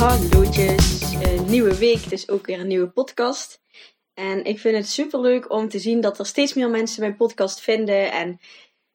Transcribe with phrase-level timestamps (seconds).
[0.00, 3.60] Hallootjes, een nieuwe week, dus ook weer een nieuwe podcast.
[4.14, 7.16] En ik vind het super leuk om te zien dat er steeds meer mensen mijn
[7.16, 8.40] podcast vinden en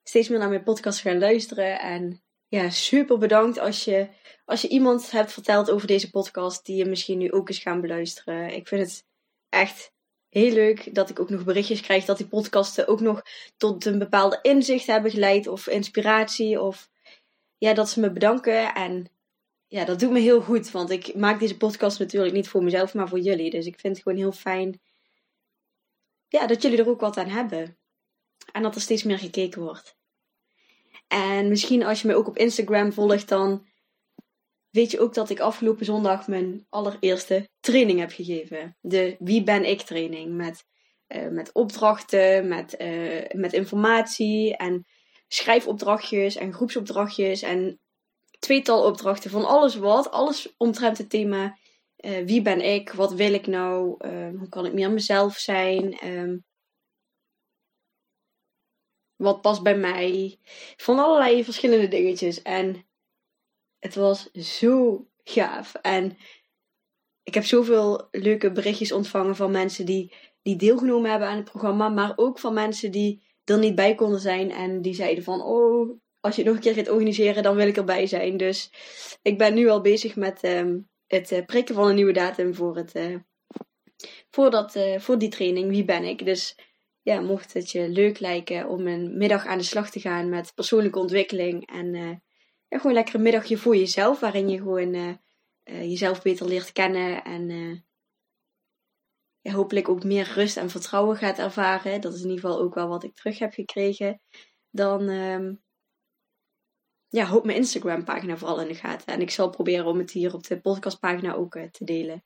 [0.03, 1.79] steeds meer naar mijn podcast gaan luisteren.
[1.79, 4.07] En ja, super bedankt als je,
[4.45, 7.81] als je iemand hebt verteld over deze podcast die je misschien nu ook eens gaan
[7.81, 8.55] beluisteren.
[8.55, 9.05] Ik vind het
[9.49, 9.91] echt
[10.29, 13.21] heel leuk dat ik ook nog berichtjes krijg dat die podcasten ook nog
[13.57, 16.89] tot een bepaalde inzicht hebben geleid of inspiratie of
[17.57, 19.09] ja, dat ze me bedanken en
[19.75, 20.71] ja, dat doet me heel goed.
[20.71, 23.49] Want ik maak deze podcast natuurlijk niet voor mezelf, maar voor jullie.
[23.49, 24.81] Dus ik vind het gewoon heel fijn
[26.27, 27.77] ja, dat jullie er ook wat aan hebben.
[28.51, 29.97] En dat er steeds meer gekeken wordt.
[31.07, 33.67] En misschien als je me ook op Instagram volgt, dan
[34.69, 38.77] weet je ook dat ik afgelopen zondag mijn allereerste training heb gegeven.
[38.81, 40.35] De Wie ben ik training.
[40.35, 40.63] Met,
[41.07, 44.85] uh, met opdrachten, met, uh, met informatie en
[45.27, 47.79] schrijfopdrachtjes en groepsopdrachtjes en
[48.39, 50.11] tweetal opdrachten van alles wat.
[50.11, 51.57] Alles omtrent het thema
[52.05, 56.07] uh, wie ben ik, wat wil ik nou, uh, hoe kan ik meer mezelf zijn,
[56.07, 56.45] um,
[59.15, 60.39] wat past bij mij.
[60.75, 62.41] Van allerlei verschillende dingetjes.
[62.41, 62.87] En
[63.79, 65.75] het was zo gaaf.
[65.75, 66.17] En
[67.23, 71.89] ik heb zoveel leuke berichtjes ontvangen van mensen die, die deelgenomen hebben aan het programma,
[71.89, 75.99] maar ook van mensen die er niet bij konden zijn en die zeiden van, oh,
[76.25, 78.37] als je het nog een keer gaat organiseren, dan wil ik erbij zijn.
[78.37, 78.71] Dus
[79.21, 82.75] ik ben nu al bezig met um, het uh, prikken van een nieuwe datum voor,
[82.75, 83.17] het, uh,
[84.29, 85.69] voor, uh, voor die training.
[85.69, 86.25] Wie ben ik?
[86.25, 86.57] Dus
[87.01, 90.53] ja, mocht het je leuk lijken om een middag aan de slag te gaan met
[90.55, 91.67] persoonlijke ontwikkeling.
[91.67, 91.93] En
[92.67, 95.19] ja, gewoon lekker een middagje voor jezelf, waarin je gewoon
[95.63, 97.23] jezelf beter leert kennen.
[97.23, 97.49] En
[99.41, 102.01] ja, hopelijk ook meer rust en vertrouwen gaat ervaren.
[102.01, 104.21] Dat is in ieder geval ook wel wat ik terug heb gekregen.
[104.69, 105.64] Dan um,
[107.15, 109.07] ja, houd mijn Instagram pagina vooral in de gaten.
[109.07, 112.23] En ik zal proberen om het hier op de podcastpagina ook uh, te delen.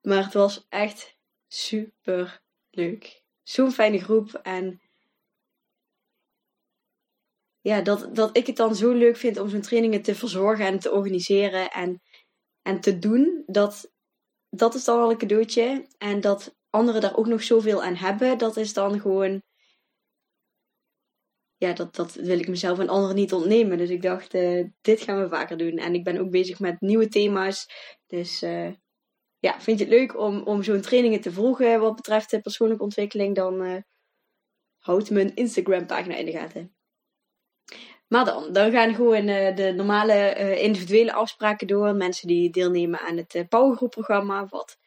[0.00, 1.16] Maar het was echt
[1.48, 3.22] super leuk.
[3.42, 4.34] Zo'n fijne groep.
[4.34, 4.80] En
[7.60, 10.78] ja, dat, dat ik het dan zo leuk vind om zo'n trainingen te verzorgen en
[10.78, 12.02] te organiseren en,
[12.62, 13.42] en te doen.
[13.46, 13.92] Dat,
[14.48, 15.86] dat is dan al een cadeautje.
[15.98, 19.42] En dat anderen daar ook nog zoveel aan hebben, dat is dan gewoon
[21.60, 23.78] ja, dat, dat wil ik mezelf en anderen niet ontnemen.
[23.78, 25.78] Dus ik dacht, uh, dit gaan we vaker doen.
[25.78, 27.66] En ik ben ook bezig met nieuwe thema's.
[28.06, 28.70] Dus uh,
[29.38, 33.34] ja, vind je het leuk om, om zo'n trainingen te volgen wat betreft persoonlijke ontwikkeling?
[33.34, 33.76] Dan uh,
[34.78, 36.74] houd mijn Instagram pagina in de gaten.
[38.08, 41.94] Maar dan, dan gaan gewoon de normale individuele afspraken door.
[41.94, 44.46] Mensen die deelnemen aan het Powergroep programma.
[44.46, 44.78] Wat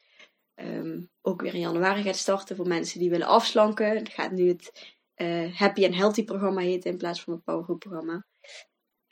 [0.56, 3.98] um, ook weer in januari gaat starten voor mensen die willen afslanken.
[3.98, 7.80] Het gaat nu het uh, Happy and Healthy programma heet in plaats van het Powergroep
[7.80, 8.26] programma.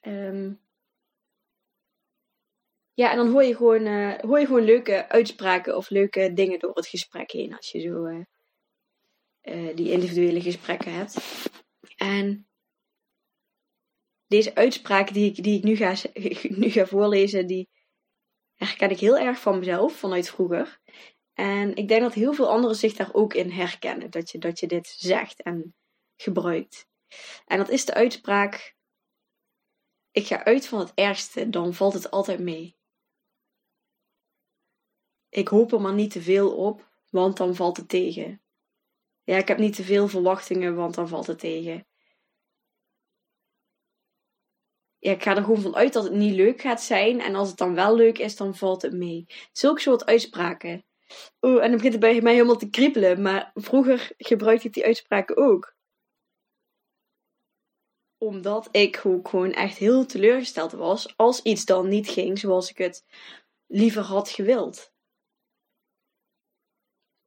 [0.01, 0.61] Um,
[2.93, 6.59] ja, en dan hoor je, gewoon, uh, hoor je gewoon leuke uitspraken of leuke dingen
[6.59, 11.17] door het gesprek heen als je zo uh, die individuele gesprekken hebt.
[11.95, 12.47] En
[14.27, 15.95] deze uitspraken die ik, die ik nu, ga,
[16.61, 17.69] nu ga voorlezen, die
[18.55, 20.79] herken ik heel erg van mezelf, vanuit vroeger.
[21.33, 24.59] En ik denk dat heel veel anderen zich daar ook in herkennen, dat je, dat
[24.59, 25.41] je dit zegt.
[25.41, 25.75] En
[26.21, 26.89] gebruikt.
[27.45, 28.75] En dat is de uitspraak:
[30.11, 32.79] Ik ga uit van het ergste, dan valt het altijd mee.
[35.29, 38.41] Ik hoop er maar niet te veel op, want dan valt het tegen.
[39.23, 41.85] Ja, ik heb niet te veel verwachtingen, want dan valt het tegen.
[44.97, 47.19] Ja, ik ga er gewoon van uit dat het niet leuk gaat zijn.
[47.19, 49.25] En als het dan wel leuk is, dan valt het mee.
[49.51, 50.85] Zulke soort uitspraken.
[51.41, 53.21] Oeh, en dan begint het bij mij helemaal te kriebelen.
[53.21, 55.75] Maar vroeger gebruikte ik die uitspraken ook
[58.21, 62.77] omdat ik ook gewoon echt heel teleurgesteld was als iets dan niet ging zoals ik
[62.77, 63.05] het
[63.67, 64.93] liever had gewild.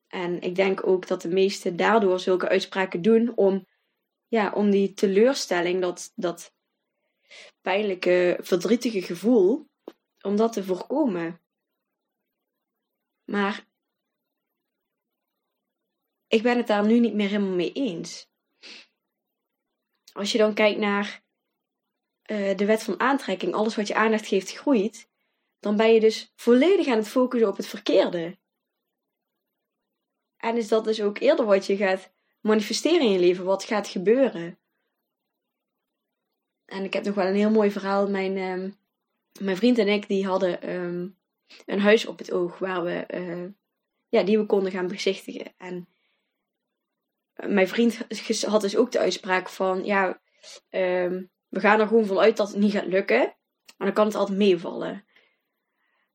[0.07, 3.67] En ik denk ook dat de meesten daardoor zulke uitspraken doen om,
[4.27, 6.55] ja, om die teleurstelling, dat, dat
[7.61, 9.69] pijnlijke, verdrietige gevoel,
[10.21, 11.41] om dat te voorkomen.
[13.25, 13.67] Maar
[16.27, 18.33] ik ben het daar nu niet meer helemaal mee eens.
[20.15, 21.23] Als je dan kijkt naar
[22.31, 25.09] uh, de wet van aantrekking, alles wat je aandacht geeft groeit,
[25.59, 28.39] dan ben je dus volledig aan het focussen op het verkeerde.
[30.37, 33.89] En is dat dus ook eerder wat je gaat manifesteren in je leven, wat gaat
[33.89, 34.59] gebeuren.
[36.65, 38.09] En ik heb nog wel een heel mooi verhaal.
[38.09, 38.73] Mijn, uh,
[39.41, 41.19] mijn vriend en ik die hadden um,
[41.67, 43.51] een huis op het oog waar we, uh,
[44.09, 45.55] ja, die we konden gaan bezichtigen.
[45.57, 45.89] En
[47.35, 47.99] mijn vriend
[48.47, 50.21] had dus ook de uitspraak van, ja,
[50.71, 53.37] um, we gaan er gewoon vanuit dat het niet gaat lukken.
[53.77, 55.05] Maar dan kan het altijd meevallen.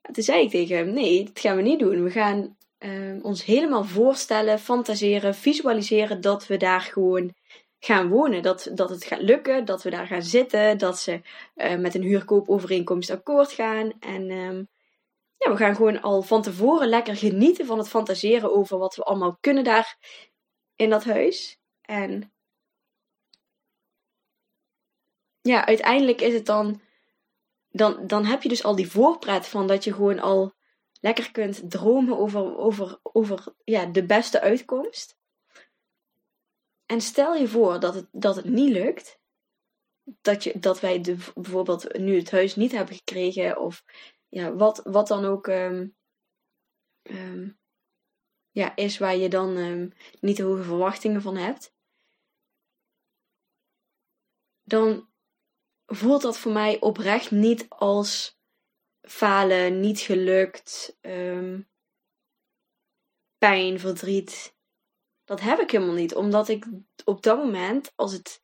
[0.02, 2.04] En toen zei ik tegen hem, nee, dat gaan we niet doen.
[2.04, 7.34] We gaan uh, ons helemaal voorstellen, fantaseren, visualiseren dat we daar gewoon
[7.80, 8.42] gaan wonen.
[8.42, 11.22] Dat, dat het gaat lukken, dat we daar gaan zitten, dat ze
[11.56, 13.92] uh, met een huurkoopovereenkomst akkoord gaan.
[14.00, 14.68] En um,
[15.38, 19.04] ja, we gaan gewoon al van tevoren lekker genieten van het fantaseren over wat we
[19.04, 19.98] allemaal kunnen daar
[20.80, 21.60] in dat huis.
[21.82, 22.34] En
[25.42, 26.82] ja, uiteindelijk is het dan,
[27.70, 28.08] dan.
[28.08, 30.54] Dan heb je dus al die voorpret van dat je gewoon al
[31.02, 35.18] lekker kunt dromen over, over, over ja, de beste uitkomst.
[36.86, 39.20] En stel je voor dat het, dat het niet lukt.
[40.22, 43.60] Dat, je, dat wij de, bijvoorbeeld nu het huis niet hebben gekregen.
[43.60, 43.84] Of
[44.28, 45.96] ja, wat, wat dan ook um,
[47.04, 47.60] um,
[48.60, 51.74] ja, is waar je dan um, niet de hoge verwachtingen van hebt.
[54.64, 55.10] Dan
[55.86, 58.40] voelt dat voor mij oprecht niet als
[59.02, 61.70] falen, niet gelukt, um,
[63.38, 64.58] pijn, verdriet.
[65.24, 66.66] Dat heb ik helemaal niet, omdat ik
[67.06, 68.44] op dat moment, als het,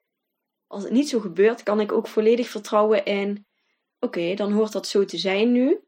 [0.68, 3.48] als het niet zo gebeurt, kan ik ook volledig vertrouwen in:
[4.00, 5.88] oké, dan hoort dat zo te zijn nu.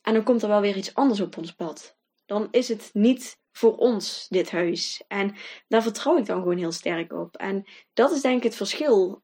[0.00, 1.97] En dan komt er wel weer iets anders op ons pad.
[2.28, 5.04] Dan is het niet voor ons, dit huis.
[5.06, 5.34] En
[5.68, 7.36] daar vertrouw ik dan gewoon heel sterk op.
[7.36, 9.22] En dat is denk ik het verschil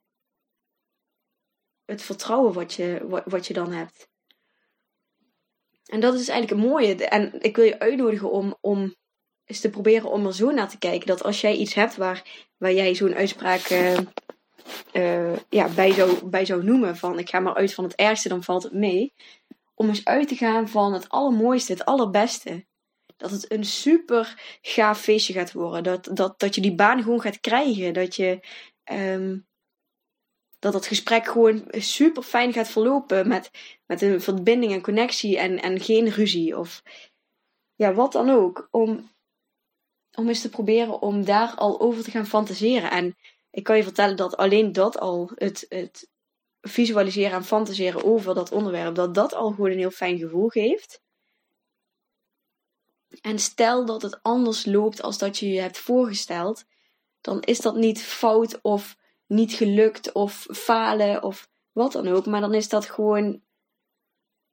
[1.85, 4.09] het vertrouwen wat je, wat, je dan hebt.
[5.85, 6.95] En dat is eigenlijk het mooie.
[6.95, 8.95] En ik wil je uitnodigen om, om
[9.45, 11.06] eens te proberen om er zo naar te kijken.
[11.06, 13.99] Dat als jij iets hebt waar, waar jij zo'n uitspraak uh,
[14.93, 16.97] uh, ja, bij, zou, bij zou noemen.
[16.97, 19.15] Van ik ga maar uit van het ergste, dan valt het mee.
[19.75, 22.67] Om eens uit te gaan van het allermooiste, het allerbeste.
[23.16, 25.82] Dat het een super gaaf feestje gaat worden.
[25.82, 27.94] Dat, dat, dat je die baan gewoon gaat krijgen.
[27.94, 28.40] Dat je
[28.93, 29.46] um,
[30.64, 33.50] dat dat gesprek gewoon super fijn gaat verlopen met,
[33.87, 36.82] met een verbinding en connectie en, en geen ruzie of
[37.75, 38.69] ja, wat dan ook.
[38.70, 39.11] Om,
[40.17, 42.90] om eens te proberen om daar al over te gaan fantaseren.
[42.90, 43.17] En
[43.50, 46.08] ik kan je vertellen dat alleen dat al, het, het
[46.60, 51.02] visualiseren en fantaseren over dat onderwerp, dat dat al gewoon een heel fijn gevoel geeft.
[53.20, 56.64] En stel dat het anders loopt als dat je je hebt voorgesteld,
[57.20, 58.96] dan is dat niet fout of
[59.26, 62.26] niet gelukt of falen of wat dan ook.
[62.26, 63.43] Maar dan is dat gewoon.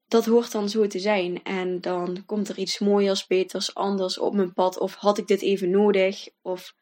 [0.07, 1.43] Dat hoort dan zo te zijn.
[1.43, 4.77] En dan komt er iets mooiers, beters, anders op mijn pad.
[4.77, 6.29] Of had ik dit even nodig?
[6.41, 6.75] Of.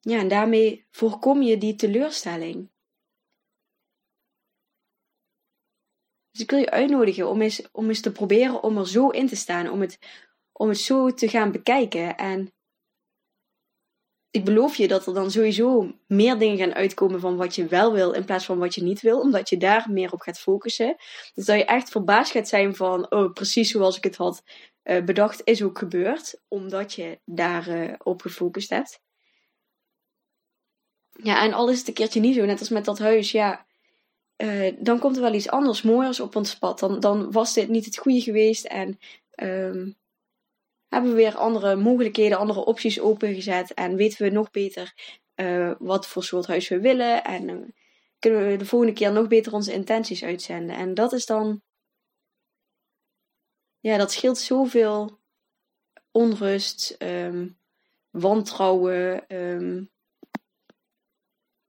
[0.00, 2.70] Ja, en daarmee voorkom je die teleurstelling.
[6.36, 9.26] Dus ik wil je uitnodigen om eens, om eens te proberen om er zo in
[9.26, 9.70] te staan.
[9.70, 9.98] Om het,
[10.52, 12.16] om het zo te gaan bekijken.
[12.16, 12.52] En
[14.30, 17.92] ik beloof je dat er dan sowieso meer dingen gaan uitkomen van wat je wel
[17.92, 20.96] wil in plaats van wat je niet wil, omdat je daar meer op gaat focussen.
[21.34, 24.42] Dus dat je echt verbaasd gaat zijn van, oh, precies zoals ik het had
[24.84, 29.00] uh, bedacht, is ook gebeurd, omdat je daar uh, op gefocust hebt.
[31.22, 33.66] Ja, en al is het een keertje niet zo, net als met dat huis, ja,
[34.36, 36.78] uh, dan komt er wel iets anders, mooiers op ons pad.
[36.78, 38.98] Dan, dan was dit niet het goede geweest en
[39.42, 39.96] um,
[40.88, 43.74] hebben we weer andere mogelijkheden, andere opties opengezet.
[43.74, 44.94] En weten we nog beter
[45.36, 47.24] uh, wat voor soort huis we willen.
[47.24, 47.68] En uh,
[48.18, 50.76] kunnen we de volgende keer nog beter onze intenties uitzenden.
[50.76, 51.62] En dat is dan.
[53.80, 55.20] Ja, dat scheelt zoveel
[56.10, 57.58] onrust, um,
[58.10, 59.90] wantrouwen, um,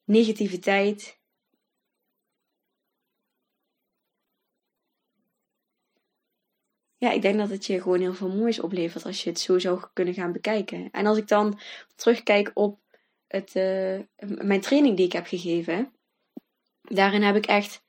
[0.04, 1.17] negativiteit.
[6.98, 9.60] Ja, ik denk dat het je gewoon heel veel moois oplevert als je het zo
[9.60, 10.90] zou kunnen gaan bekijken.
[10.92, 11.60] En als ik dan
[11.96, 12.80] terugkijk op
[13.28, 14.00] het, uh,
[14.42, 15.92] mijn training die ik heb gegeven,
[16.82, 17.84] daarin heb ik echt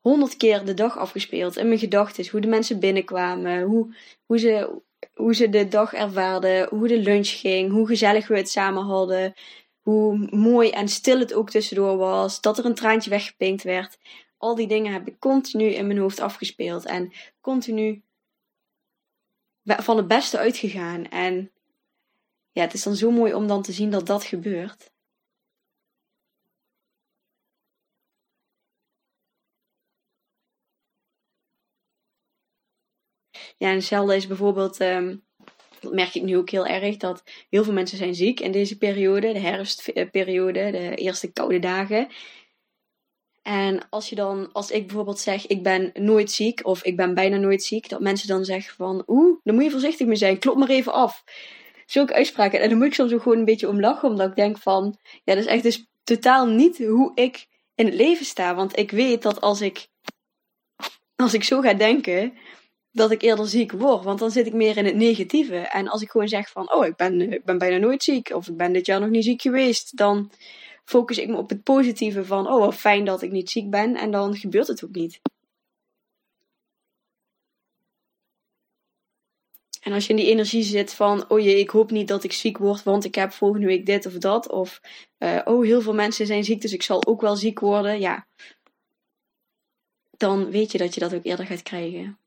[0.00, 2.28] honderd keer de dag afgespeeld in mijn gedachten.
[2.30, 3.94] Hoe de mensen binnenkwamen, hoe,
[4.26, 4.80] hoe, ze,
[5.14, 9.34] hoe ze de dag ervaarden, hoe de lunch ging, hoe gezellig we het samen hadden,
[9.80, 13.98] hoe mooi en stil het ook tussendoor was, dat er een traantje weggepinkt werd
[14.42, 16.84] al die dingen heb ik continu in mijn hoofd afgespeeld.
[16.84, 18.02] En continu
[19.64, 21.08] van het beste uitgegaan.
[21.08, 21.52] En
[22.50, 24.92] ja, het is dan zo mooi om dan te zien dat dat gebeurt.
[33.56, 35.24] Ja, en hetzelfde is bijvoorbeeld, um,
[35.80, 38.78] dat merk ik nu ook heel erg, dat heel veel mensen zijn ziek in deze
[38.78, 42.08] periode, de herfstperiode, de eerste koude dagen.
[43.42, 47.14] En als je dan, als ik bijvoorbeeld zeg, ik ben nooit ziek of ik ben
[47.14, 50.38] bijna nooit ziek, dat mensen dan zeggen van, oeh, dan moet je voorzichtig mee zijn,
[50.38, 51.24] klop maar even af.
[51.86, 52.60] Zulke uitspraken.
[52.60, 54.98] En dan moet ik soms ook gewoon een beetje om lachen, omdat ik denk van,
[55.24, 58.54] ja, dat is echt dus totaal niet hoe ik in het leven sta.
[58.54, 59.86] Want ik weet dat als ik,
[61.16, 62.32] als ik zo ga denken,
[62.92, 64.04] dat ik eerder ziek word.
[64.04, 65.56] Want dan zit ik meer in het negatieve.
[65.56, 68.30] En als ik gewoon zeg van, oh, ik ben, ik ben bijna nooit ziek.
[68.34, 69.96] Of ik ben dit jaar nog niet ziek geweest.
[69.96, 70.30] Dan
[70.84, 73.96] focus ik me op het positieve van, oh, fijn dat ik niet ziek ben.
[73.96, 75.20] En dan gebeurt het ook niet.
[79.80, 82.32] En als je in die energie zit van, oh jee, ik hoop niet dat ik
[82.32, 84.50] ziek word, want ik heb volgende week dit of dat.
[84.50, 84.80] Of,
[85.18, 88.00] uh, oh, heel veel mensen zijn ziek, dus ik zal ook wel ziek worden.
[88.00, 88.26] Ja,
[90.16, 92.18] dan weet je dat je dat ook eerder gaat krijgen.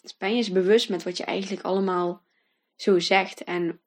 [0.00, 2.22] Dus ben je eens bewust met wat je eigenlijk allemaal
[2.76, 3.80] zo zegt en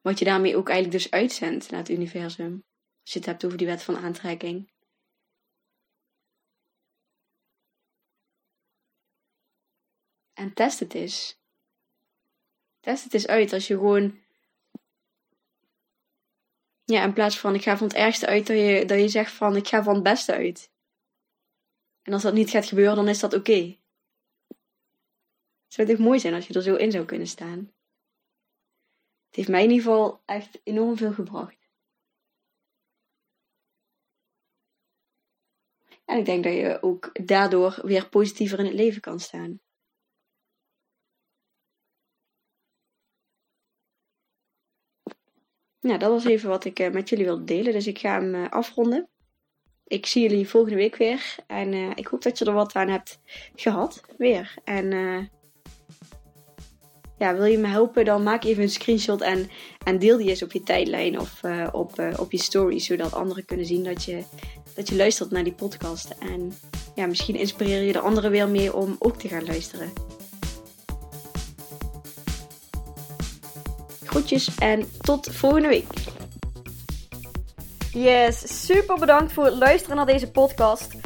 [0.00, 2.64] wat je daarmee ook eigenlijk dus uitzendt naar het universum.
[3.00, 4.70] Als je het hebt over die wet van aantrekking.
[10.32, 11.40] En test het eens.
[12.80, 14.18] Test het eens uit als je gewoon.
[16.84, 19.32] Ja, in plaats van ik ga van het ergste uit, dat je, dat je zegt
[19.32, 20.70] van ik ga van het beste uit.
[22.02, 23.76] En als dat niet gaat gebeuren, dan is dat oké.
[25.66, 27.72] Zou het echt mooi zijn als je er zo in zou kunnen staan.
[29.36, 31.68] Het heeft mij in ieder geval echt enorm veel gebracht.
[36.04, 39.60] En ik denk dat je ook daardoor weer positiever in het leven kan staan.
[45.80, 47.72] Nou, dat was even wat ik eh, met jullie wilde delen.
[47.72, 49.08] Dus ik ga hem eh, afronden.
[49.86, 51.36] Ik zie jullie volgende week weer.
[51.46, 53.20] En uh, ik hoop dat je er wat aan hebt
[53.54, 54.04] gehad.
[54.16, 54.54] Weer.
[54.64, 54.92] En
[57.18, 59.50] ja, wil je me helpen, dan maak even een screenshot en,
[59.84, 63.14] en deel die eens op je tijdlijn of uh, op, uh, op je story, zodat
[63.14, 64.22] anderen kunnen zien dat je,
[64.74, 66.14] dat je luistert naar die podcast.
[66.18, 66.52] En
[66.94, 69.92] ja, misschien inspireer je de anderen weer mee om ook te gaan luisteren.
[74.04, 75.86] Groetjes en tot volgende week.
[77.92, 81.05] Yes, super bedankt voor het luisteren naar deze podcast.